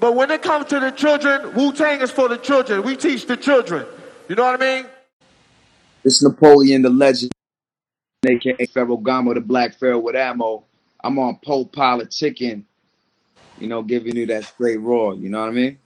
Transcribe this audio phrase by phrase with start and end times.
[0.00, 2.82] but when it comes to the children, Wu Tang is for the children.
[2.82, 3.86] We teach the children.
[4.28, 4.86] You know what I mean?
[6.04, 7.32] It's Napoleon the Legend,
[8.26, 10.64] aka Pharaoh Gamo, the Black Pharaoh with ammo.
[11.02, 12.64] I'm on Poe Politicking,
[13.58, 15.12] you know, giving you that straight raw.
[15.12, 15.78] You know what I mean?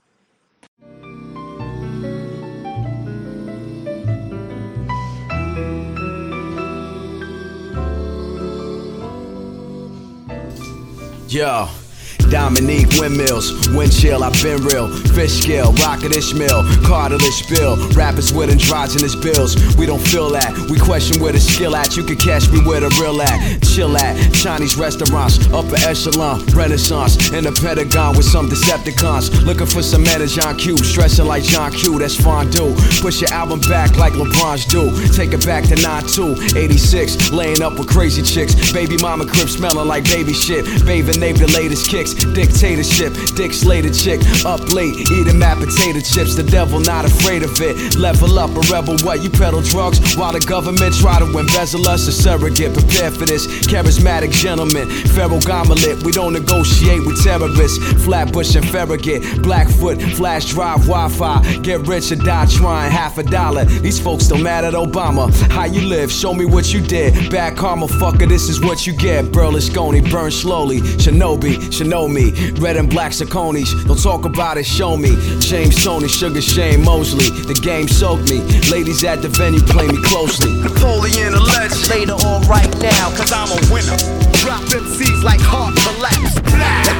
[11.29, 11.69] Yo.
[12.29, 14.87] Dominique windmills, wind chill, I've been real.
[15.15, 17.75] Fish scale, rocket Ismail, cartilage bill.
[17.89, 20.53] Rappers with androgynous bills, we don't feel that.
[20.69, 21.97] We question where the skill at.
[21.97, 23.63] You can catch me where the real at.
[23.63, 27.31] Chill at Chinese restaurants, upper echelon, renaissance.
[27.31, 29.45] In the Pentagon with some Decepticons.
[29.45, 32.75] Looking for some energy on cube, stressing like John Q, that's fondue.
[33.01, 34.91] Push your album back like LeBron's do.
[35.13, 37.31] Take it back to 9-2, 86.
[37.31, 38.71] Laying up with crazy chicks.
[38.71, 40.65] Baby mama crib smelling like baby shit.
[40.85, 42.18] Bathing Nate the latest kicks.
[42.33, 44.21] Dictatorship, Dick Slater chick.
[44.45, 46.35] Up late, eating mad potato chips.
[46.35, 47.95] The devil not afraid of it.
[47.95, 49.23] Level up a rebel, what?
[49.23, 52.07] You peddle drugs while the government try to embezzle us.
[52.07, 53.47] A surrogate, prepare for this.
[53.67, 56.03] Charismatic gentleman, Gomelit.
[56.03, 57.77] We don't negotiate with terrorists.
[58.03, 61.61] Flatbush and Farragut, Blackfoot, flash drive, Wi-Fi.
[61.61, 63.65] Get rich or die trying half a dollar.
[63.65, 65.31] These folks don't mad at Obama.
[65.51, 66.11] How you live?
[66.11, 67.31] Show me what you did.
[67.31, 68.27] Bad karma, fucker.
[68.27, 69.25] This is what you get.
[69.25, 70.79] Berlusconi, burn slowly.
[70.79, 72.51] Shinobi, Shinobi me.
[72.59, 75.15] Red and black Sauconys, don't talk about it, show me.
[75.39, 78.41] James Toney, Sugar Shane Mosley, the game soaked me.
[78.69, 80.51] Ladies at the venue play me closely.
[80.61, 81.89] Napoleon the legend.
[81.89, 83.97] Later on right now, cause I'm a winner.
[84.41, 86.35] Drop MCs like heart collapse.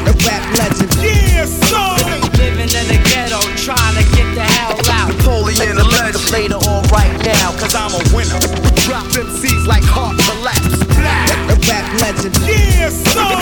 [0.05, 0.91] The rap legend.
[1.01, 1.99] Yeah, son.
[2.37, 5.09] Living in the ghetto, trying to get the hell out.
[5.09, 6.31] Napoleon the legend.
[6.31, 8.39] Later on right now, cause I'm a winner.
[8.85, 10.79] Drop MCs like heart collapse.
[11.49, 12.35] The rap legend.
[12.45, 13.38] Yeah, son.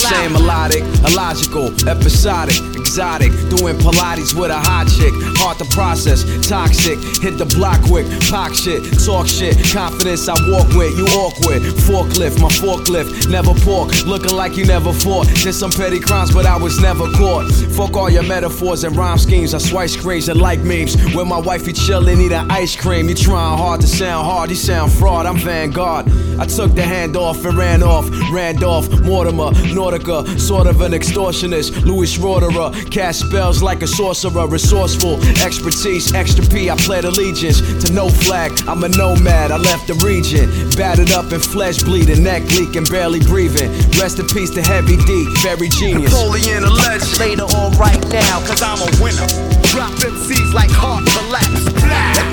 [0.00, 3.30] The ain't melodic, illogical, episodic, exotic.
[3.52, 6.98] Doing Pilates with a hot chick, hard to process, toxic.
[7.20, 9.56] Hit the block quick, pop shit, talk shit.
[9.72, 11.62] Confidence I walk with, you awkward.
[11.84, 13.92] Forklift, my forklift, never pork.
[14.06, 15.26] Looking like you never fought.
[15.42, 17.50] Did some petty crimes, but I was never caught.
[17.76, 19.54] Fuck all your metaphors and rhyme schemes.
[19.54, 20.96] I swipe screens and like memes.
[21.14, 23.08] When my wifey chillin', eat an ice cream.
[23.08, 25.26] You trying hard to sound hard, you sound fraud.
[25.26, 26.06] I'm Vanguard.
[26.38, 28.08] I took the hand off and ran off.
[28.32, 31.82] Randolph, Mortimer, Nautica, sort of an extortionist.
[31.84, 34.46] Louis Roederer, cast spells like a sorcerer.
[34.46, 36.70] Resourceful, expertise, extra P.
[36.70, 38.52] I pled allegiance to no flag.
[38.68, 40.46] I'm a nomad, I left the region.
[40.76, 43.72] Battered up and flesh bleeding, neck leaking, barely breathing.
[43.98, 46.12] Rest in peace to Heavy D, very genius.
[46.12, 47.18] Napoleon the legend.
[47.18, 49.26] Later on right now, cause I'm a winner.
[49.74, 51.64] Drop MCs like heart collapse.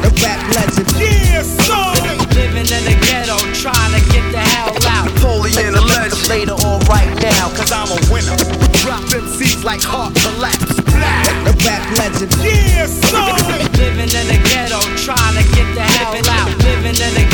[0.06, 0.86] The rap legend.
[1.02, 1.98] Yeah, son.
[2.38, 5.06] Living in the ghetto, trying to get the hell out.
[5.16, 5.89] Napoleon the legend.
[6.30, 8.38] Later on right now, cause I'm a winner.
[8.86, 10.78] Drop MCs like heart collapse.
[10.78, 12.30] The rap legend.
[12.46, 13.34] Yeah, son.
[13.82, 16.54] Living in the ghetto, trying to get the hell out.
[16.62, 17.26] Living in the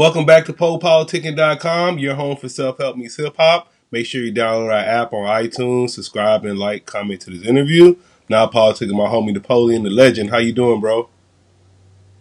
[0.00, 3.70] Welcome back to PoePoliticking.com, your home for self-help meets hip-hop.
[3.90, 7.96] Make sure you download our app on iTunes, subscribe and like, comment to this interview.
[8.26, 10.30] Now politicking my homie Napoleon the legend.
[10.30, 11.10] How you doing, bro?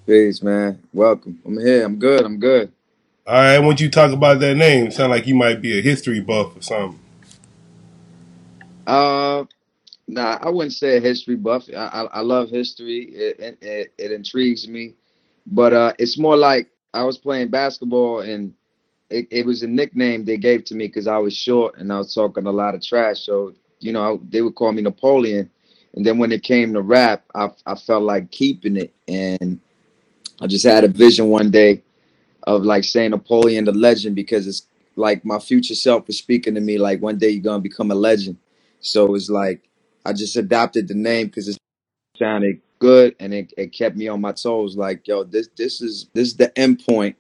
[0.06, 0.84] Peace, man.
[0.92, 1.40] Welcome.
[1.46, 1.86] I'm here.
[1.86, 2.26] I'm good.
[2.26, 2.70] I'm good.
[3.26, 4.92] All right, I want you to talk about that name.
[4.92, 7.00] Sound like you might be a history buff or something.
[8.86, 9.46] Uh,
[10.06, 11.64] nah, I wouldn't say a history buff.
[11.74, 13.04] I I, I love history.
[13.04, 14.96] It, it it it intrigues me,
[15.48, 18.54] but uh, it's more like I was playing basketball and
[19.10, 21.98] it, it was a nickname they gave to me because I was short and I
[22.00, 23.22] was talking a lot of trash.
[23.22, 25.50] So you know they would call me Napoleon.
[25.96, 29.60] And then when it came to rap, I I felt like keeping it, and
[30.42, 31.84] I just had a vision one day
[32.44, 34.64] of like saying Napoleon the legend because it's
[34.96, 37.96] like my future self was speaking to me like one day you're gonna become a
[37.96, 38.38] legend.
[38.82, 39.62] So it's like
[40.06, 41.58] I just adopted the name because it
[42.18, 44.76] sounded good and it, it kept me on my toes.
[44.76, 47.16] Like yo, this this is this is the end point.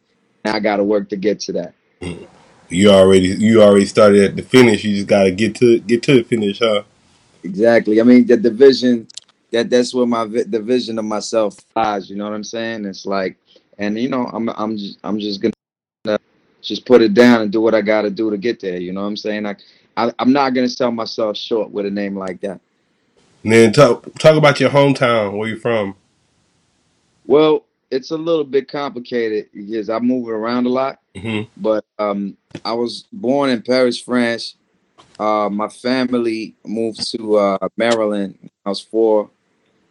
[0.45, 1.73] And I got to work to get to that.
[2.69, 4.83] You already you already started at the finish.
[4.83, 6.83] You just gotta get to get to the finish, huh?
[7.43, 7.99] Exactly.
[7.99, 9.07] I mean, the division
[9.51, 12.09] that that's where my vi- the vision of myself lies.
[12.09, 12.85] You know what I'm saying?
[12.85, 13.37] It's like,
[13.77, 16.19] and you know, I'm I'm just I'm just gonna
[16.61, 18.77] just put it down and do what I got to do to get there.
[18.77, 19.43] You know what I'm saying?
[19.43, 19.61] Like,
[19.97, 22.61] I, I'm not gonna sell myself short with a name like that.
[23.43, 25.95] And then talk talk about your hometown, where you from.
[27.25, 30.99] Well, it's a little bit complicated because I move around a lot.
[31.15, 34.55] hmm But um, I was born in Paris, France.
[35.19, 39.29] Uh, my family moved to uh, Maryland when I was four.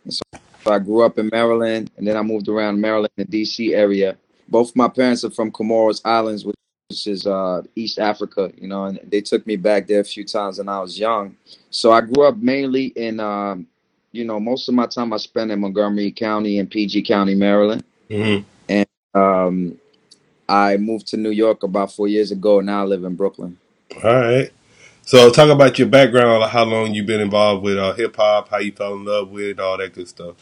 [0.04, 0.22] And so
[0.66, 3.74] I grew up in Maryland, and then I moved around Maryland and D.C.
[3.74, 4.16] area.
[4.48, 6.56] Both my parents are from Comoros Islands, which
[6.90, 10.56] is uh, East Africa, you know, and they took me back there a few times
[10.56, 11.36] when I was young.
[11.68, 13.66] So I grew up mainly in, um,
[14.12, 17.84] you know, most of my time I spent in Montgomery County and PG County, Maryland.
[18.10, 18.38] hmm
[18.70, 19.78] And um,
[20.48, 22.60] I moved to New York about four years ago.
[22.60, 23.58] Now I live in Brooklyn.
[24.02, 24.50] All right.
[25.02, 28.48] So talk about your background, like how long you've been involved with uh, hip hop,
[28.48, 30.36] how you fell in love with it, all that good stuff.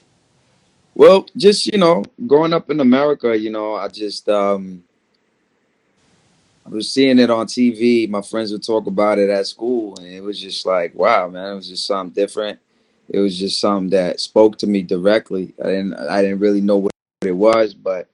[0.95, 4.83] Well, just you know, growing up in America, you know, I just um,
[6.67, 8.09] I was seeing it on TV.
[8.09, 11.53] My friends would talk about it at school, and it was just like, wow, man,
[11.53, 12.59] it was just something different.
[13.09, 15.55] It was just something that spoke to me directly.
[15.63, 16.93] I didn't I didn't really know what
[17.23, 18.09] it was, but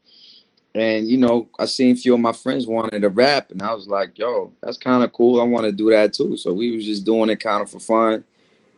[0.74, 3.72] and you know, I seen a few of my friends wanted to rap, and I
[3.72, 5.40] was like, yo, that's kind of cool.
[5.40, 6.36] I want to do that too.
[6.36, 8.24] So we was just doing it kind of for fun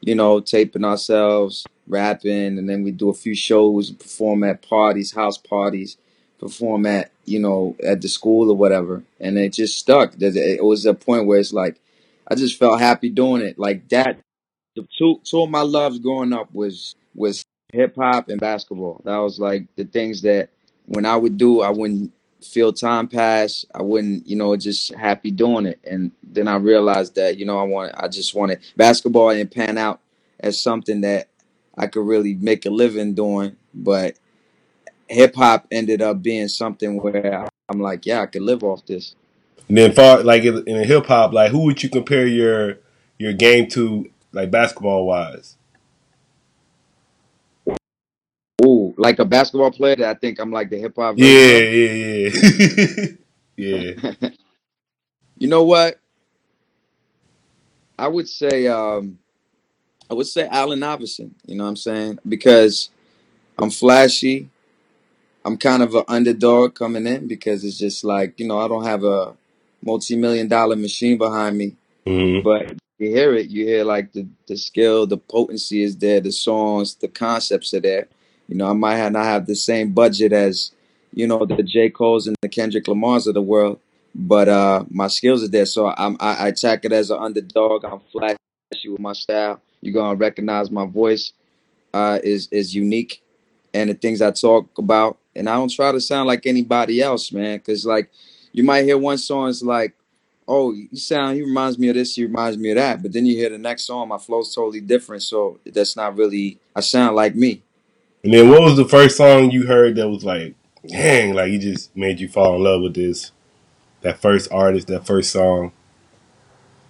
[0.05, 5.13] you know, taping ourselves, rapping, and then we do a few shows, perform at parties,
[5.13, 5.97] house parties,
[6.45, 9.03] perform at, you know, at the school or whatever.
[9.19, 10.13] And it just stuck.
[10.21, 11.81] It was a point where it's like,
[12.29, 13.59] I just felt happy doing it.
[13.59, 14.21] Like that,
[14.77, 19.01] the two, two of my loves growing up was, was hip hop and basketball.
[19.07, 20.51] That was like the things that
[20.85, 22.13] when I would do, I wouldn't
[22.43, 23.65] feel time pass.
[23.75, 25.81] I wouldn't, you know, just happy doing it.
[25.83, 29.79] And then I realized that, you know, I want, I just wanted basketball and pan
[29.79, 29.99] out
[30.41, 31.29] as something that
[31.79, 33.57] I could really make a living doing.
[33.73, 34.19] But
[35.09, 39.15] hip hop ended up being something where I'm like, yeah, I could live off this.
[39.69, 42.79] And then far like in, hip hop, like who would you compare your
[43.19, 45.57] your game to, like basketball wise?
[48.65, 52.31] Ooh, like a basketball player that I think I'm like the hip hop Yeah, yeah,
[53.57, 54.29] yeah, yeah.
[55.39, 55.99] you know what?
[57.99, 59.19] I would say, um,
[60.11, 61.35] I would say Allen Iverson.
[61.47, 62.19] You know what I'm saying?
[62.29, 62.91] Because
[63.59, 64.49] I'm flashy.
[65.45, 68.85] I'm kind of an underdog coming in because it's just like, you know, I don't
[68.85, 69.35] have a
[69.83, 71.77] multi-million dollar machine behind me,
[72.07, 76.21] hmm but you hear it, you hear like the, the skill, the potency is there,
[76.21, 78.09] the songs, the concepts are there.
[78.49, 80.73] You know, I might have not have the same budget as,
[81.13, 81.91] you know, the J.
[81.91, 83.81] Cole's and the Kendrick Lamar's of the world,
[84.15, 85.67] but uh my skills are there.
[85.67, 87.85] So I'm I, I attack it as an underdog.
[87.85, 89.61] I'm flashy with my style.
[89.81, 91.33] You're gonna recognize my voice
[91.93, 93.23] uh is is unique
[93.73, 95.19] and the things I talk about.
[95.37, 97.59] And I don't try to sound like anybody else, man.
[97.61, 98.11] Cause like
[98.53, 99.95] you might hear one song, it's like,
[100.47, 103.03] oh, you sound he reminds me of this, he reminds me of that.
[103.03, 105.23] But then you hear the next song, my flow's totally different.
[105.23, 107.63] So that's not really I sound like me.
[108.23, 110.55] And then what was the first song you heard that was like,
[110.87, 113.33] dang, like you just made you fall in love with this
[114.01, 115.73] that first artist, that first song?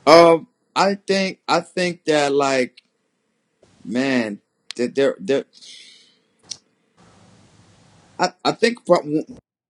[0.07, 2.83] Um, I think I think that like,
[3.85, 4.41] man,
[4.77, 5.45] that there there
[8.25, 8.79] I, I think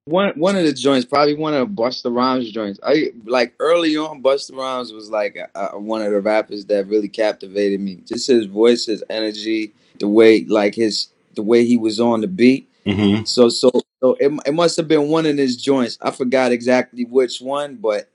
[0.07, 2.79] one one of the joints, probably one of Busta Rhymes joints.
[2.83, 7.09] I like early on, Busta Rhymes was like uh, one of the rappers that really
[7.09, 7.97] captivated me.
[8.07, 12.27] Just his voice, his energy, the way like his the way he was on the
[12.29, 12.69] beat.
[12.87, 13.71] hmm So so
[14.01, 15.99] so it, it must have been one of his joints.
[16.01, 18.09] I forgot exactly which one, but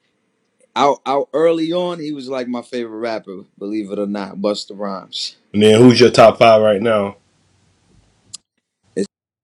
[0.76, 3.44] out out early on, he was like my favorite rapper.
[3.58, 5.36] Believe it or not, Busta Rhymes.
[5.54, 7.18] And then who's your top five right now?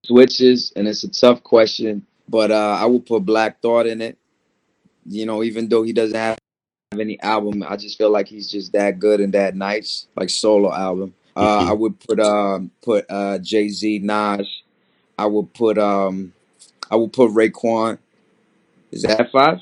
[0.05, 4.01] It switches, and it's a tough question, but uh, I would put Black Thought in
[4.01, 4.17] it.
[5.05, 6.37] You know, even though he doesn't have
[6.99, 10.73] any album, I just feel like he's just that good and that nice, like solo
[10.73, 11.13] album.
[11.35, 14.63] Uh, I hmm would put um put uh Jay Z, Nas.
[15.17, 16.33] I would put um
[16.91, 17.99] I will put Raekwon.
[18.91, 19.59] Is that five?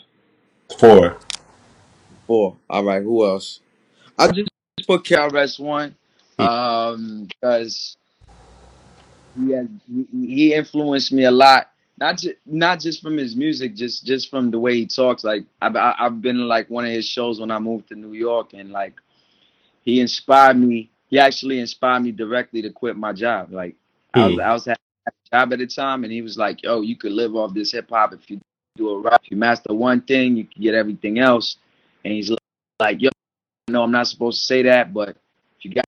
[0.80, 1.18] Four.
[2.28, 2.58] Four.
[2.70, 3.02] All right.
[3.04, 3.60] Who else?
[4.18, 4.50] I'll just
[4.88, 5.96] put KRS One.
[6.40, 7.98] Um, because
[9.36, 11.70] he has he, he influenced me a lot.
[12.00, 15.24] Not just not just from his music, just just from the way he talks.
[15.24, 18.14] Like I've I- I've been like one of his shows when I moved to New
[18.14, 18.94] York, and like
[19.84, 20.90] he inspired me.
[21.10, 23.52] He actually inspired me directly to quit my job.
[23.52, 23.76] Like
[24.14, 24.42] I was Hmm.
[24.42, 27.12] I was having a job at the time, and he was like, "Yo, you could
[27.12, 28.40] live off this hip hop if you
[28.76, 29.20] do it right.
[29.24, 31.58] If you master one thing, you can get everything else."
[32.04, 32.32] And he's
[32.80, 33.10] like, "Yo,
[33.70, 35.86] no, I'm not supposed to say that, but if you got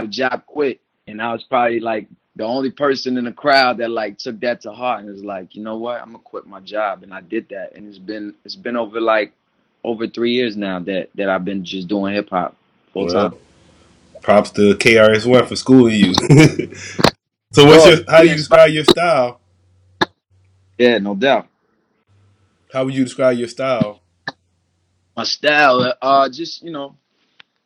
[0.00, 3.90] a job, quit." And I was probably like the only person in the crowd that
[3.90, 6.00] like took that to heart and was like, "You know what?
[6.00, 7.74] I'm gonna quit my job," and I did that.
[7.76, 9.32] And it's been it's been over like
[9.84, 12.56] over three years now that that I've been just doing hip hop
[12.94, 13.34] full Well, time.
[14.22, 16.14] props to KRS One for schooling you.
[17.52, 17.98] so, what's your?
[18.08, 19.40] How do you describe your style?
[20.78, 21.48] Yeah, no doubt.
[22.72, 24.00] How would you describe your style?
[25.16, 26.96] my style uh just you know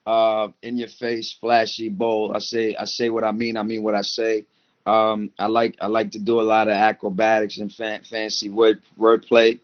[0.06, 3.82] uh in your face flashy bold i say i say what i mean i mean
[3.82, 4.44] what i say
[4.86, 8.82] um i like i like to do a lot of acrobatics and fan, fancy word
[8.98, 9.58] wordplay.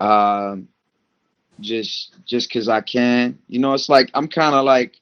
[0.00, 0.68] Um
[1.60, 3.38] just just because i can.
[3.48, 5.00] You know it's like i'm kind of like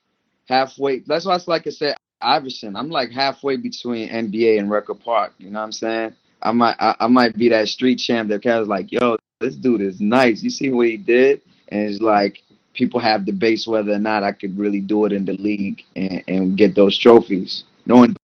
[0.49, 4.94] halfway that's why it's like i said iverson i'm like halfway between nba and Rucker
[4.94, 6.14] Park you know what i'm saying?
[6.42, 9.56] I might i, I might be that street champ that kind of like yo this
[9.56, 10.42] dude is nice.
[10.42, 11.42] You see what he did?
[11.68, 15.26] And it's like people have debates whether or not I could really do it in
[15.26, 18.16] the league and, and get those trophies, knowing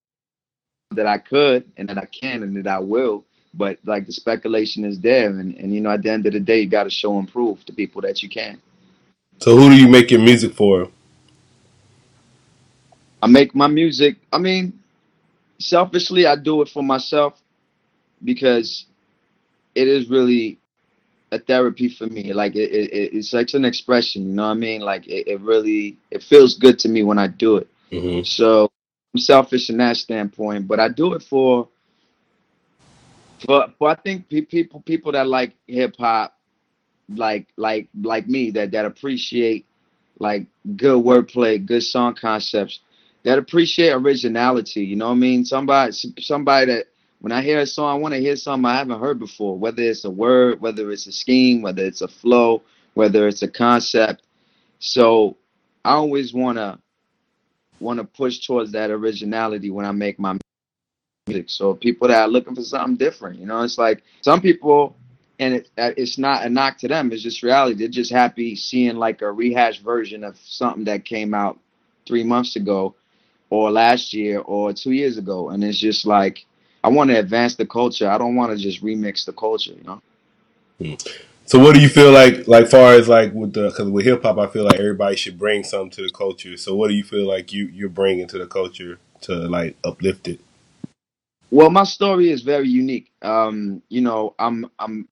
[0.92, 3.24] that I could and that I can and that I will.
[3.54, 6.40] But like the speculation is there, and, and you know, at the end of the
[6.40, 8.60] day, you got to show and prove to people that you can.
[9.40, 10.88] So, who do you make your music for?
[13.22, 14.16] I make my music.
[14.32, 14.78] I mean,
[15.60, 17.40] selfishly, I do it for myself
[18.24, 18.86] because
[19.74, 20.58] it is really
[21.32, 22.32] a therapy for me.
[22.32, 24.26] Like it, it, it- it's such an expression.
[24.28, 24.80] You know what I mean?
[24.82, 27.68] Like it, it really it feels good to me when I do it.
[27.92, 28.70] hmm So
[29.14, 31.68] I'm selfish in that standpoint, but I do it for
[33.44, 36.36] for, for I think pe- people people that like hip hop,
[37.14, 39.66] like like like me that that appreciate
[40.18, 40.46] like
[40.76, 42.80] good wordplay, good song concepts,
[43.24, 44.82] that appreciate originality.
[44.84, 45.44] You know what I mean?
[45.44, 46.86] Somebody somebody that
[47.20, 49.58] when I hear a song, I want to hear something I haven't heard before.
[49.58, 52.62] Whether it's a word, whether it's a scheme, whether it's a flow,
[52.94, 54.22] whether it's a concept.
[54.80, 55.36] So
[55.84, 56.78] I always wanna
[57.80, 60.36] want to push towards that originality when I make my
[61.26, 61.50] music.
[61.50, 64.96] So people that are looking for something different, you know, it's like some people,
[65.38, 67.12] and it, uh, it's not a knock to them.
[67.12, 67.78] It's just reality.
[67.78, 71.58] They're just happy seeing like a rehashed version of something that came out
[72.06, 72.94] three months ago,
[73.50, 76.44] or last year, or two years ago, and it's just like
[76.82, 78.08] I want to advance the culture.
[78.08, 80.00] I don't want to just remix the culture, you know.
[81.48, 84.22] So, what do you feel like, like far as like with the because with hip
[84.22, 86.58] hop, I feel like everybody should bring something to the culture.
[86.58, 90.28] So, what do you feel like you you're bringing to the culture to like uplift
[90.28, 90.40] it?
[91.50, 93.10] Well, my story is very unique.
[93.22, 95.08] Um, you know, I'm I'm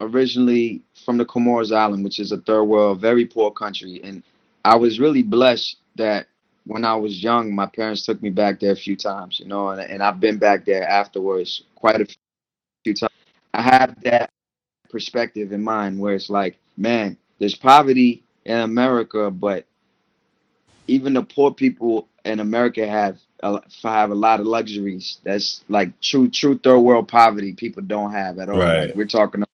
[0.00, 4.24] originally from the Comoros Island, which is a third world, very poor country, and
[4.64, 6.26] I was really blessed that
[6.66, 9.38] when I was young, my parents took me back there a few times.
[9.38, 12.06] You know, and, and I've been back there afterwards quite a
[12.82, 13.12] few times.
[13.54, 14.32] I have that
[14.88, 19.66] perspective in mind where it's like, man, there's poverty in America, but
[20.86, 25.18] even the poor people in America have a, have a lot of luxuries.
[25.24, 28.58] That's like true true third world poverty people don't have at all.
[28.58, 28.86] Right.
[28.86, 29.44] Like we're talking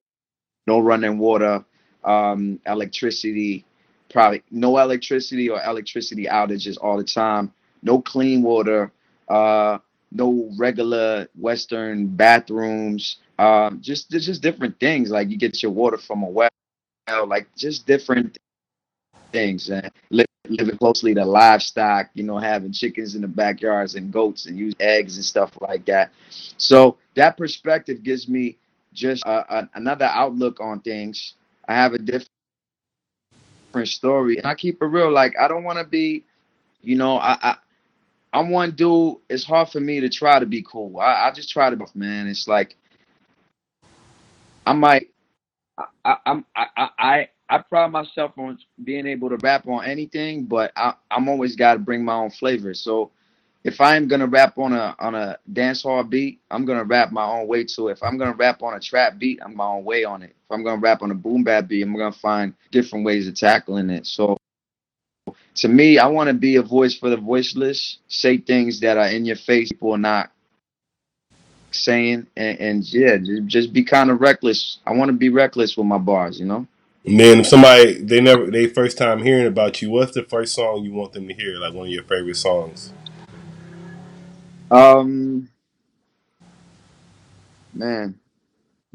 [0.66, 1.64] no running water,
[2.04, 3.64] um, electricity,
[4.10, 8.90] probably no electricity or electricity outages all the time, no clean water,
[9.28, 9.78] uh,
[10.12, 13.16] no regular Western bathrooms.
[13.38, 15.10] Um, just there's just different things.
[15.10, 16.50] Like you get your water from a well,
[17.26, 18.38] like just different
[19.32, 19.70] things.
[19.70, 24.46] And li- living closely to livestock, you know, having chickens in the backyards and goats
[24.46, 26.12] and use eggs and stuff like that.
[26.58, 28.56] So that perspective gives me
[28.92, 31.34] just uh, a, another outlook on things.
[31.68, 32.28] I have a different
[33.84, 35.12] story, and I keep it real.
[35.12, 36.24] Like I don't want to be,
[36.82, 37.38] you know, I.
[37.42, 37.56] I
[38.32, 39.18] I'm one dude.
[39.30, 40.98] It's hard for me to try to be cool.
[40.98, 42.26] I, I just try to, man.
[42.26, 42.76] It's like
[44.66, 45.10] I might,
[45.78, 46.66] I, I, I'm, I,
[46.98, 51.56] I, I pride myself on being able to rap on anything, but I, I'm always
[51.56, 52.74] got to bring my own flavor.
[52.74, 53.10] So
[53.64, 57.12] if I am gonna rap on a on a dance hall beat, I'm gonna rap
[57.12, 57.92] my own way to it.
[57.92, 60.30] If I'm gonna rap on a trap beat, I'm my own way on it.
[60.30, 63.34] If I'm gonna rap on a boom bap beat, I'm gonna find different ways of
[63.34, 64.06] tackling it.
[64.06, 64.36] So
[65.56, 67.98] to me, I want to be a voice for the voiceless.
[68.08, 70.30] Say things that are in your face, people are not
[71.74, 74.78] saying, and, and yeah, just, just be kind of reckless.
[74.86, 76.66] I want to be reckless with my bars, you know.
[77.06, 80.54] And then if somebody they never they first time hearing about you, what's the first
[80.54, 81.58] song you want them to hear?
[81.58, 82.92] Like one of your favorite songs?
[84.70, 85.50] Um,
[87.74, 88.18] man,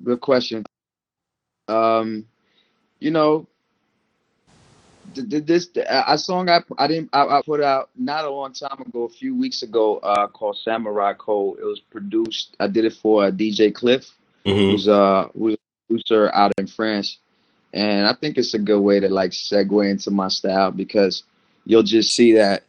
[0.03, 0.65] good question.
[1.67, 2.25] Um,
[2.99, 3.47] you know,
[5.15, 9.03] this a song I I didn't I, I put out not a long time ago,
[9.03, 11.59] a few weeks ago, uh, called Samurai Code.
[11.59, 12.55] It was produced.
[12.59, 14.11] I did it for uh, DJ Cliff,
[14.45, 14.71] Mm-hmm.
[14.71, 17.17] who's uh who's a producer out in France,
[17.73, 21.23] and I think it's a good way to like segue into my style because
[21.65, 22.63] you'll just see that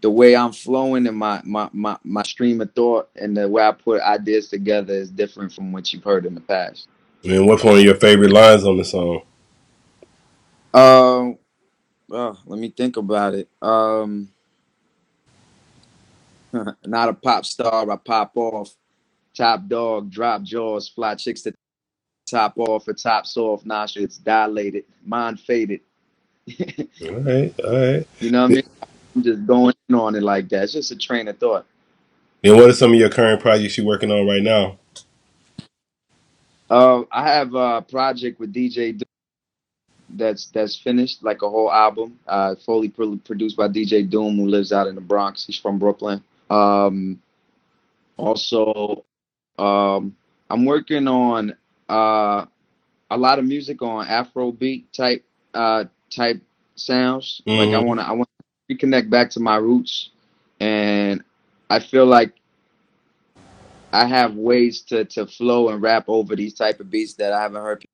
[0.00, 3.62] the way I'm flowing and my my my, my stream of thought and the way
[3.62, 6.88] I put ideas together is different from what you've heard in the past.
[7.24, 9.22] And what's one of your favorite lines on the song?
[10.72, 11.19] Um,
[12.10, 13.48] well, let me think about it.
[13.62, 14.28] Um,
[16.84, 18.74] not a pop star, I pop off.
[19.32, 21.54] Top dog, drop jaws, fly chicks to
[22.28, 25.80] top off, or top off, nostrils dilated, mind faded.
[27.06, 28.06] All right, all right.
[28.18, 28.62] You know what I mean?
[29.14, 30.64] I'm just going on it like that.
[30.64, 31.64] It's just a train of thought.
[32.42, 34.78] Then what are some of your current projects you're working on right now?
[36.68, 39.00] Uh, I have a project with DJ
[40.16, 44.46] that's that's finished, like a whole album, uh, fully pro- produced by DJ Doom, who
[44.46, 45.46] lives out in the Bronx.
[45.46, 46.22] He's from Brooklyn.
[46.50, 47.20] Um,
[48.16, 49.04] also,
[49.58, 50.16] um,
[50.50, 51.54] I'm working on
[51.88, 52.46] uh,
[53.10, 55.24] a lot of music on Afrobeat type
[55.54, 56.40] uh, type
[56.76, 57.42] sounds.
[57.52, 57.80] Like I Mhm.
[57.80, 58.28] want to I want
[58.68, 60.10] to reconnect back to my roots,
[60.60, 61.22] and
[61.70, 62.32] I feel like
[63.92, 67.40] I have ways to to flow and rap over these type of beats that I
[67.42, 67.84] haven't heard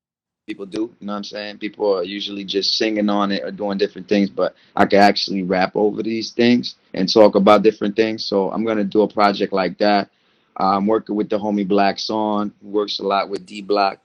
[0.47, 0.95] people do.
[0.99, 1.57] You know what I'm saying?
[1.57, 5.43] People are usually just singing on it or doing different things, but I can actually
[5.43, 8.23] rap over these things and talk about different things.
[8.23, 10.09] So I'm gonna do a project like that.
[10.55, 13.99] I'm working with the homie Black Son, who works a lot with D Block.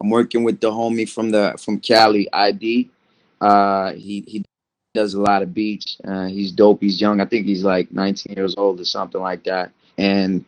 [0.00, 2.90] I'm working with the homie from the from Cali, ID.
[3.38, 4.44] Uh, he he
[4.94, 5.98] does a lot of beats.
[6.02, 6.80] Uh, he's dope.
[6.80, 7.20] He's young.
[7.20, 9.72] I think he's like 19 years old or something like that.
[9.98, 10.46] And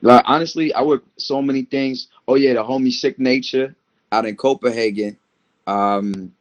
[0.00, 2.08] like, honestly, I work so many things.
[2.26, 3.76] Oh yeah, the homie Sick Nature
[4.12, 5.16] out in Copenhagen.
[5.66, 6.32] Um,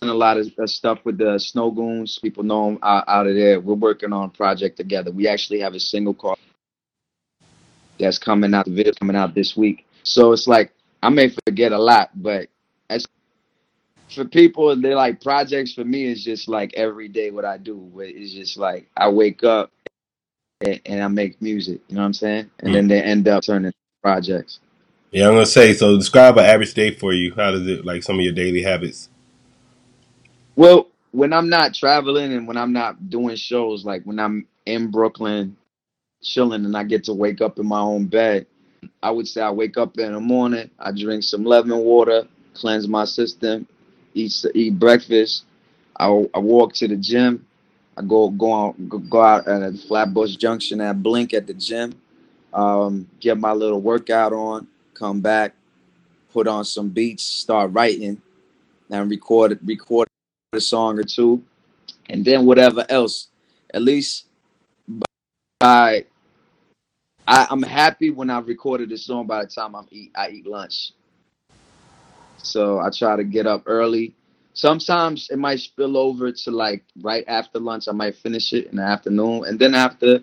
[0.00, 2.18] and a lot of uh, stuff with the Snow Goons.
[2.20, 3.58] People know them out, out of there.
[3.58, 5.10] We're working on a project together.
[5.10, 6.38] We actually have a single called
[7.98, 8.66] that's coming out.
[8.66, 9.86] The video coming out this week.
[10.04, 10.72] So it's like
[11.02, 12.48] I may forget a lot, but
[12.88, 13.06] as
[14.14, 15.72] for people, they're like projects.
[15.72, 17.90] For me, it's just like every day what I do.
[17.98, 19.72] It's just like I wake up
[20.60, 21.80] and, and I make music.
[21.88, 22.50] You know what I'm saying?
[22.60, 24.60] And then they end up turning projects.
[25.10, 25.72] Yeah, I'm gonna say.
[25.74, 27.32] So describe an average day for you.
[27.34, 29.08] How does it like some of your daily habits?
[30.56, 34.90] Well, when I'm not traveling and when I'm not doing shows, like when I'm in
[34.90, 35.56] Brooklyn
[36.22, 38.46] chilling and I get to wake up in my own bed,
[39.02, 42.86] I would say I wake up in the morning, I drink some lemon water, cleanse
[42.88, 43.66] my system,
[44.14, 45.44] eat eat breakfast.
[45.98, 47.46] I, I walk to the gym.
[47.96, 51.94] I go go out go, go out at Flatbush Junction at Blink at the gym.
[52.52, 54.66] Um, get my little workout on,
[54.98, 55.54] come back,
[56.32, 58.20] put on some beats, start writing,
[58.90, 60.08] and record record
[60.52, 61.42] a song or two,
[62.08, 63.28] and then whatever else.
[63.72, 64.26] At least
[65.60, 66.04] by
[67.26, 70.46] I, I'm happy when I've recorded a song by the time I'm eat I eat
[70.46, 70.92] lunch.
[72.38, 74.14] So I try to get up early.
[74.54, 77.86] Sometimes it might spill over to like right after lunch.
[77.88, 80.20] I might finish it in the afternoon, and then after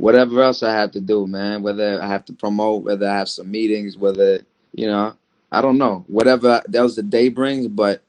[0.00, 1.62] whatever else I have to do, man.
[1.62, 4.40] Whether I have to promote, whether I have some meetings, whether
[4.72, 5.14] you know,
[5.52, 7.68] I don't know, whatever else the day brings.
[7.68, 8.02] But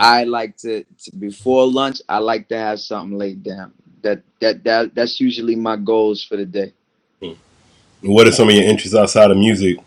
[0.00, 2.00] I like to, to before lunch.
[2.08, 3.72] I like to have something laid down.
[4.02, 6.72] That that that that's usually my goals for the day.
[8.00, 9.78] What are some of your interests outside of music?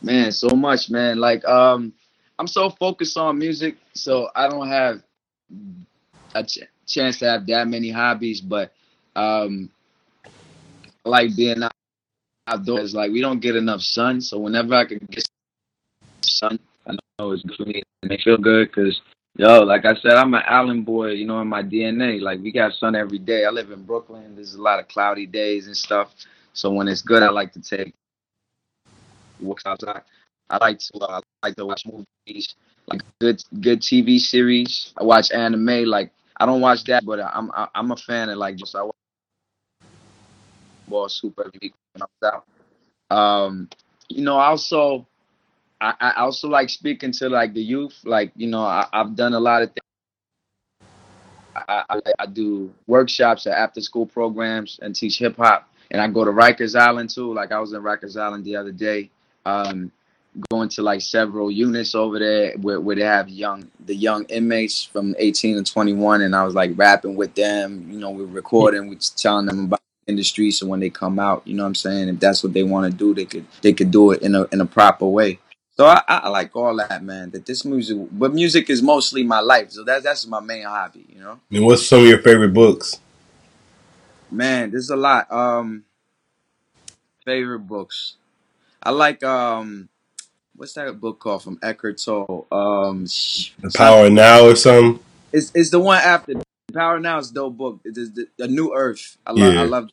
[0.00, 1.18] Man, so much, man.
[1.18, 1.92] Like, um,
[2.38, 5.02] I'm so focused on music, so I don't have
[6.34, 8.40] a ch- chance to have that many hobbies.
[8.40, 8.72] But
[9.16, 9.70] um,
[11.04, 11.72] like being out-
[12.46, 12.94] outdoors.
[12.94, 15.28] Like, we don't get enough sun, so whenever I can get
[16.22, 18.72] sun, I know it's good and it feel good.
[18.72, 19.00] Cause
[19.36, 21.10] yo, like I said, I'm an island boy.
[21.12, 22.20] You know, in my DNA.
[22.20, 23.44] Like, we got sun every day.
[23.44, 24.34] I live in Brooklyn.
[24.34, 26.12] There's a lot of cloudy days and stuff.
[26.54, 27.94] So when it's good, I like to take
[29.40, 30.02] walks outside.
[30.50, 32.54] I like to uh, I like to watch movies,
[32.86, 34.92] like good good TV series.
[34.98, 35.84] I watch anime.
[35.86, 38.94] Like I don't watch that, but I'm I'm a fan of like just I watch
[40.92, 41.50] ball super
[42.00, 42.44] I'm out.
[43.10, 43.68] Um,
[44.08, 45.06] you know, also
[45.80, 47.98] I, I also like speaking to like the youth.
[48.04, 50.86] Like you know, I, I've done a lot of things.
[51.54, 56.08] I, I, I do workshops at after school programs and teach hip hop and I
[56.08, 57.32] go to Rikers Island too.
[57.32, 59.10] Like I was in Rikers Island the other day,
[59.44, 59.92] um,
[60.50, 64.82] going to like several units over there where, where they have young the young inmates
[64.82, 67.86] from 18 to 21, and I was like rapping with them.
[67.90, 71.46] You know, we are recording, We're telling them about industry, so when they come out,
[71.46, 72.08] you know what I'm saying.
[72.08, 74.44] If that's what they want to do, they could they could do it in a
[74.52, 75.38] in a proper way.
[75.74, 77.30] So I, I like all that, man.
[77.30, 79.70] That this music, but music is mostly my life.
[79.70, 81.40] So that's that's my main hobby, you know.
[81.50, 83.00] And what's some of your favorite books?
[84.30, 85.30] Man, there's a lot.
[85.32, 85.84] Um,
[87.24, 88.16] favorite books.
[88.82, 89.88] I like um,
[90.56, 92.46] what's that book called from Eckhart Tolle?
[92.52, 95.02] Um, The Power Now or something.
[95.32, 96.34] it's it's the one after
[96.72, 97.80] Power Now is a dope book.
[97.84, 99.18] It is the, New Earth.
[99.26, 99.64] I love I Yeah.
[99.64, 99.90] love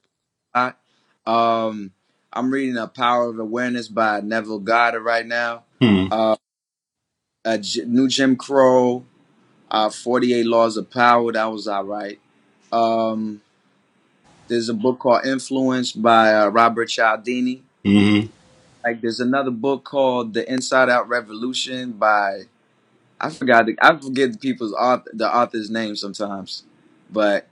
[0.53, 0.77] that.
[1.25, 1.91] Um,
[2.33, 5.65] I'm reading A Power of Awareness by Neville Goddard right now.
[5.81, 6.07] Hmm.
[7.45, 9.05] Uh, New Jim Crow,
[9.71, 11.31] uh, 48 Laws of Power.
[11.33, 12.19] That was all right.
[12.71, 13.41] Um,
[14.47, 17.63] there's a book called Influence by uh, Robert Cialdini.
[17.85, 18.21] hmm
[18.83, 22.43] Like there's another book called The Inside Out Revolution by
[23.19, 26.63] I forgot the, I forget the people's author, the author's name sometimes,
[27.11, 27.47] but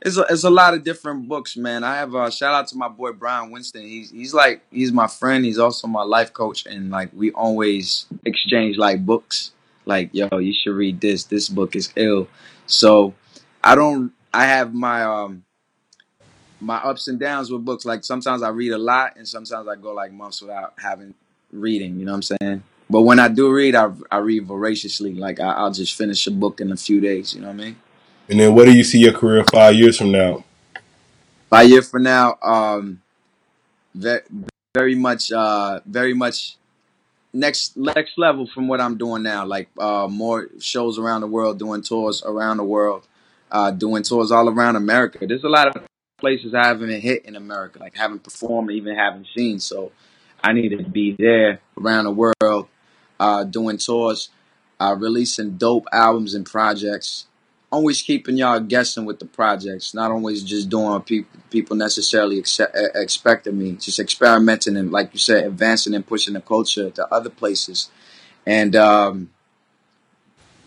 [0.00, 1.84] it's a, it's a lot of different books, man.
[1.84, 3.82] I have a shout out to my boy Brian Winston.
[3.82, 5.44] He's he's like he's my friend.
[5.44, 9.52] He's also my life coach, and like we always exchange like books.
[9.86, 11.24] Like yo, you should read this.
[11.24, 12.28] This book is ill.
[12.66, 13.14] So
[13.62, 14.12] I don't.
[14.34, 15.44] I have my um
[16.60, 17.84] my ups and downs with books.
[17.84, 21.14] Like sometimes I read a lot, and sometimes I go like months without having
[21.52, 21.98] reading.
[21.98, 22.62] You know what I'm saying?
[22.92, 25.14] But when I do read, I I read voraciously.
[25.14, 27.34] Like I, I'll just finish a book in a few days.
[27.34, 27.76] You know what I mean?
[28.28, 30.44] And then where do you see your career five years from now?
[31.48, 33.02] Five a year from now, um,
[33.94, 34.22] very,
[34.74, 36.56] very much, uh, very much
[37.32, 39.46] next next level from what I'm doing now.
[39.46, 43.06] Like uh, more shows around the world, doing tours around the world,
[43.50, 45.26] uh, doing tours all around America.
[45.26, 45.82] There's a lot of
[46.18, 49.60] places I haven't hit in America, like haven't performed, even haven't seen.
[49.60, 49.92] So
[50.42, 52.68] I need to be there around the world,
[53.18, 54.30] uh, doing tours,
[54.80, 57.26] uh, releasing dope albums and projects.
[57.70, 61.08] Always keeping y'all guessing with the projects, not always just doing what
[61.48, 63.72] people necessarily accept, expect of me.
[63.72, 67.90] Just experimenting and, like you said, advancing and pushing the culture to other places.
[68.44, 69.30] And um,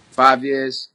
[0.10, 0.89] five years,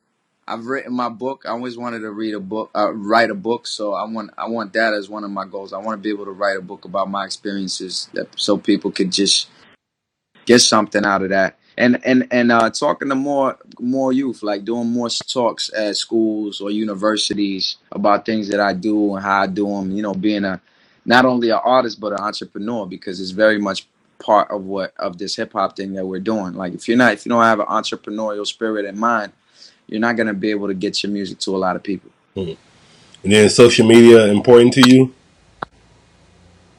[0.49, 1.45] I've written my book.
[1.47, 3.69] I always wanted to read a book, uh, write a book.
[3.69, 5.73] So I want I want that as one of my goals.
[5.73, 8.91] I want to be able to write a book about my experiences, that so people
[8.91, 9.49] could just
[10.47, 11.57] get something out of that.
[11.79, 16.61] And and and uh, talking to more more youth, like doing more talks at schools
[16.61, 19.91] or universities about things that I do and how I do them.
[19.93, 20.61] You know, being a
[21.05, 23.87] not only an artist but an entrepreneur because it's very much
[24.19, 26.55] part of what of this hip hop thing that we're doing.
[26.55, 29.33] Like if you're not if you don't have an entrepreneurial spirit in mind,
[29.87, 32.11] you're not gonna be able to get your music to a lot of people.
[33.23, 35.15] And then social media important to you?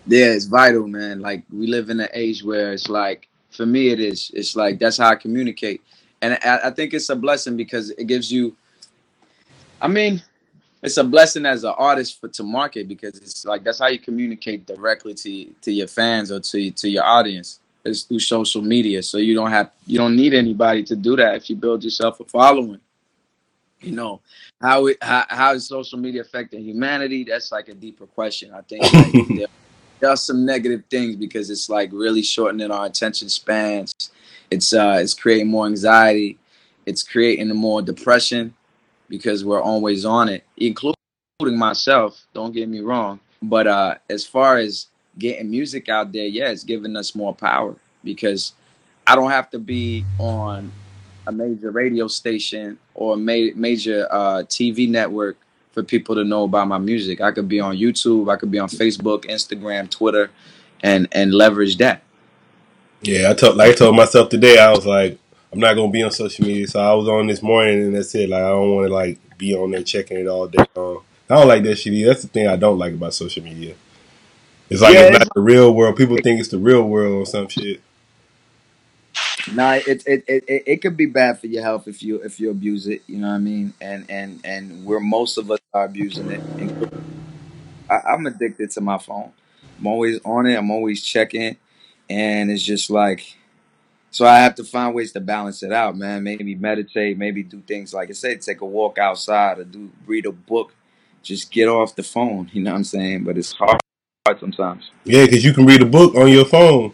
[0.08, 1.20] Yeah, it's vital, man.
[1.20, 4.32] Like we live in an age where it's like, for me, it is.
[4.34, 5.82] It's like that's how I communicate,
[6.22, 8.56] and I, I think it's a blessing because it gives you.
[9.82, 10.22] I mean,
[10.82, 14.00] it's a blessing as an artist for to market because it's like that's how you
[14.00, 17.60] communicate directly to to your fans or to to your audience.
[17.84, 21.36] It's through social media, so you don't have you don't need anybody to do that
[21.36, 22.80] if you build yourself a following.
[23.82, 24.22] You know
[24.62, 27.24] how it how, how is social media affecting humanity?
[27.24, 28.54] That's like a deeper question.
[28.54, 29.50] I think like,
[30.02, 33.94] there, are some negative things because it's like really shortening our attention spans.
[34.50, 36.38] It's uh it's creating more anxiety.
[36.86, 38.54] It's creating more depression
[39.08, 40.96] because we're always on it, including
[41.40, 42.26] myself.
[42.34, 44.88] Don't get me wrong, but uh as far as
[45.18, 48.54] getting music out there, yeah, it's giving us more power because
[49.08, 50.72] I don't have to be on
[51.28, 55.38] a major radio station or a ma- major uh, TV network
[55.72, 57.22] for people to know about my music.
[57.22, 60.30] I could be on YouTube, I could be on Facebook, Instagram, Twitter,
[60.84, 62.04] and and leverage that.
[63.02, 65.18] Yeah, I told like I told myself today, I was like,
[65.52, 66.68] I'm not gonna be on social media.
[66.68, 68.30] So I was on this morning and that's it.
[68.30, 71.04] Like I don't wanna like be on there checking it all day long.
[71.30, 72.10] I don't like that shit either.
[72.10, 73.76] That's the thing I don't like about social media.
[74.70, 75.96] It's like Yeah, it's- not the real world.
[75.96, 77.82] People think it's the real world or some shit.
[79.54, 82.40] Nah, it it, it it it could be bad for your health if you if
[82.40, 83.02] you abuse it.
[83.08, 83.74] You know what I mean?
[83.82, 86.42] And and and where most of us are abusing it.
[87.90, 89.32] I, I'm addicted to my phone.
[89.80, 90.56] I'm always on it.
[90.56, 91.58] I'm always checking,
[92.10, 93.36] and it's just like
[94.12, 94.26] so.
[94.26, 96.24] I have to find ways to balance it out, man.
[96.24, 97.18] Maybe meditate.
[97.18, 100.74] Maybe do things like I said, take a walk outside or do read a book.
[101.24, 102.50] Just get off the phone.
[102.54, 103.24] You know what I'm saying?
[103.24, 103.80] But it's hard,
[104.28, 104.92] hard sometimes.
[105.04, 106.94] Yeah, because you can read a book on your phone.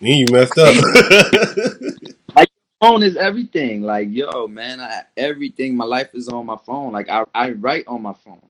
[0.00, 0.76] Then you messed up.
[2.36, 3.82] Like phone is everything.
[3.82, 5.76] Like, yo, man, I, everything.
[5.76, 6.92] My life is on my phone.
[6.92, 8.42] Like, I, I write on my phone.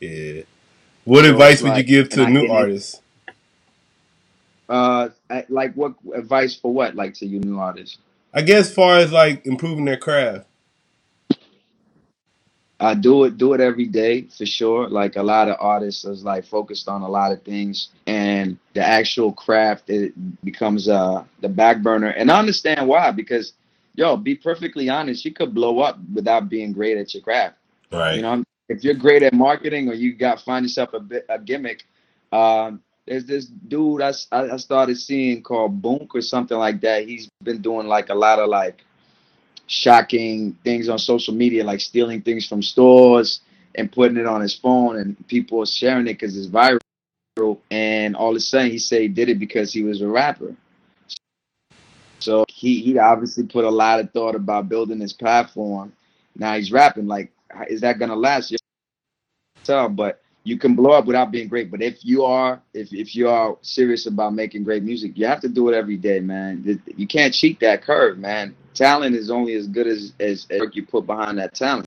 [0.00, 0.42] yeah.
[1.04, 3.00] What So advice would you give to new artists?
[4.68, 5.10] Uh,
[5.48, 6.94] like what advice for what?
[6.96, 7.98] Like to you new artists?
[8.34, 10.46] I guess far as like improving their craft.
[12.82, 14.88] I do it do it every day for sure.
[14.88, 18.84] Like a lot of artists is like focused on a lot of things and the
[18.84, 20.12] actual craft it
[20.44, 22.08] becomes uh the back burner.
[22.08, 23.52] And I understand why because
[23.94, 27.56] yo, be perfectly honest, you could blow up without being great at your craft.
[27.92, 28.16] Right.
[28.16, 31.38] You know, if you're great at marketing or you got find yourself a bit a
[31.38, 31.84] gimmick,
[32.32, 37.06] um, there's this dude I, I started seeing called Boonk or something like that.
[37.06, 38.84] He's been doing like a lot of like
[39.66, 43.40] shocking things on social media, like stealing things from stores
[43.74, 46.78] and putting it on his phone, and people are sharing it because it's viral.
[47.70, 50.54] And all of a sudden, he said he did it because he was a rapper.
[52.18, 55.92] So he he obviously put a lot of thought about building his platform.
[56.36, 57.06] Now he's rapping.
[57.06, 57.32] Like,
[57.68, 58.54] is that gonna last?
[59.64, 61.70] Tell, but you can blow up without being great.
[61.70, 65.40] But if you are, if if you are serious about making great music, you have
[65.40, 66.80] to do it every day, man.
[66.96, 68.56] You can't cheat that curve, man.
[68.74, 71.86] Talent is only as good as as, as work you put behind that talent.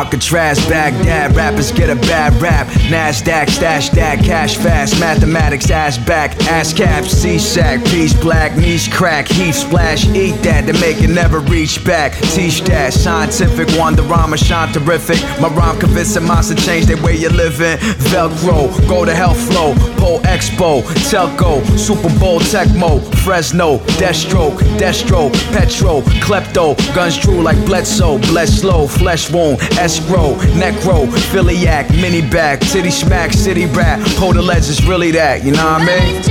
[0.00, 2.66] Alcatraz, Baghdad, rappers get a bad rap.
[2.88, 9.28] Nasdaq, stash that, cash fast, mathematics, ass back, ass cap, C-sack, piece black, niche crack,
[9.28, 12.14] heat splash, eat that to make it never reach back.
[12.32, 15.20] Teach that, scientific, wonderama, shine terrific.
[15.38, 17.76] My rhyme convincing minds to change their way you're living.
[18.08, 26.00] Velcro, go to hell flow, Pole Expo, Telco, Super Bowl Tecmo, Fresno, Deathstroke, Destro, Petro,
[26.24, 29.58] Klepto, guns true like Bledsoe, bless slow, flesh wound,
[29.90, 35.50] escrow, necro, Philiac, mini bag, titty smack, city rap, Poe the legends, really that, you
[35.50, 36.22] know what I mean?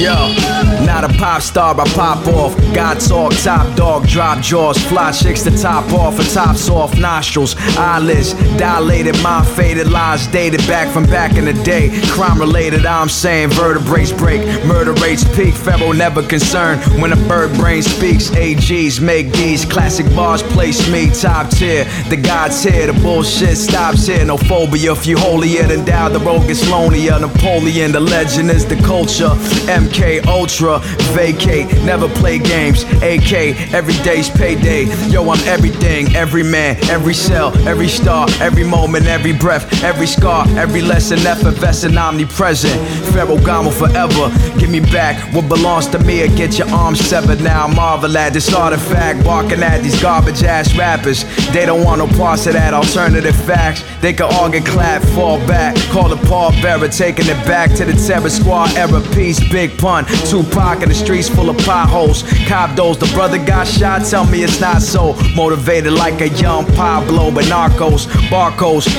[0.00, 0.55] Yo,
[0.86, 2.56] not a pop star, I pop off.
[2.72, 7.56] God talk, top dog, drop jaws, fly chicks to top off, a tops off, nostrils,
[7.76, 11.90] eyelids, dilated, mind faded, lies dated back from back in the day.
[12.06, 17.56] Crime related, I'm saying vertebrae break, murder rates peak, Pharaoh never concerned when a bird
[17.56, 18.28] brain speaks.
[18.30, 21.84] AGs make these classic bars, place me top tier.
[22.08, 24.24] The gods here, the bullshit stops here.
[24.24, 27.18] No phobia, if you holier than thou, the road gets lonelier.
[27.18, 29.30] Napoleon, the legend is the culture.
[29.66, 30.75] MK Ultra,
[31.14, 32.84] vacate, never play games.
[33.02, 34.84] AK, every day's payday.
[35.08, 40.46] Yo, I'm everything, every man, every cell, every star, every moment, every breath, every scar,
[40.56, 42.74] every lesson, effervescent, omnipresent.
[43.12, 44.26] Pharaoh Gamo forever.
[44.58, 47.40] Give me back what belongs to me or get your arms severed.
[47.40, 51.24] Now I marvel at this artifact, barking at these garbage ass rappers.
[51.52, 53.84] They don't want no parts of that alternative facts.
[54.00, 55.76] They can all get clapped, fall back.
[55.90, 59.00] Call the Paul Bearer, taking it back to the Terror Squad era.
[59.14, 60.04] Peace, big pun.
[60.28, 62.24] Tupac in the streets full of potholes.
[62.48, 65.14] Cobdos, the brother got shot, tell me it's not so.
[65.34, 68.06] Motivated like a young Pablo, but narcos,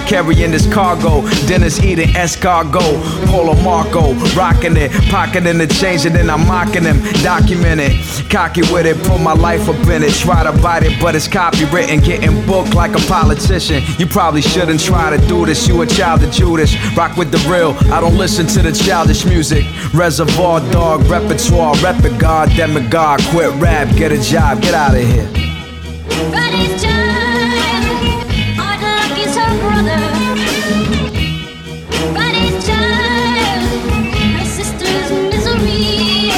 [0.08, 1.21] carrying this cargo.
[1.47, 7.01] Dennis eating escargot, Polo Marco, rocking it, pocketing the change, and then I'm mocking him.
[7.21, 10.13] Document it, cocky with it, put my life up in it.
[10.13, 13.84] Try to bite it, but it's copywritten, getting booked like a politician.
[13.97, 16.75] You probably shouldn't try to do this, you a child of Judas.
[16.95, 19.65] Rock with the real, I don't listen to the childish music.
[19.93, 23.19] Reservoir dog, repertoire, rep it, god, demigod.
[23.31, 25.27] Quit rap, get a job, get out of here.
[26.29, 30.01] Friday's child, hard luck is her brother.
[32.13, 33.61] Friday's child,
[34.37, 36.31] her sister's misery.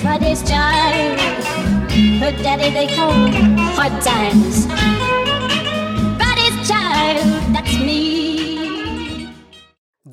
[0.00, 1.18] Friday's child,
[2.20, 3.12] her daddy they call
[3.74, 4.66] hard times.